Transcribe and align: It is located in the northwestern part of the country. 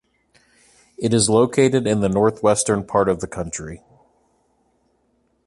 It 0.97 1.13
is 1.13 1.29
located 1.29 1.85
in 1.85 1.99
the 1.99 2.09
northwestern 2.09 2.83
part 2.83 3.07
of 3.07 3.19
the 3.19 3.27
country. 3.27 3.83